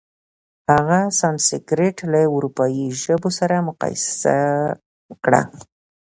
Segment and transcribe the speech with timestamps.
[0.71, 4.35] هغه سانسکریت له اروپايي ژبو سره مقایسه
[5.23, 5.41] کړه.